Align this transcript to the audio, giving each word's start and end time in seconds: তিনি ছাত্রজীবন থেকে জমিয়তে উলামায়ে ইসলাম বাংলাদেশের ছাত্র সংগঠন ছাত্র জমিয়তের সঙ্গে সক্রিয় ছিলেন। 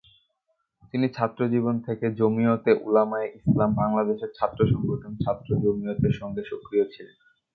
তিনি 0.91 1.07
ছাত্রজীবন 1.09 1.75
থেকে 1.87 2.05
জমিয়তে 2.19 2.71
উলামায়ে 2.85 3.27
ইসলাম 3.39 3.69
বাংলাদেশের 3.75 4.31
ছাত্র 4.37 4.59
সংগঠন 4.71 5.11
ছাত্র 5.23 5.49
জমিয়তের 5.63 6.13
সঙ্গে 6.19 6.41
সক্রিয় 6.51 6.85
ছিলেন। 6.93 7.17